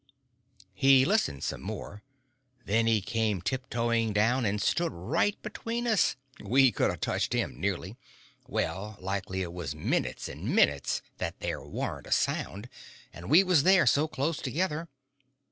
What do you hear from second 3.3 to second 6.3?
tiptoeing down and stood right between us;